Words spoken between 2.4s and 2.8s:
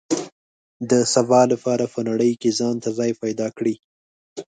کې ځان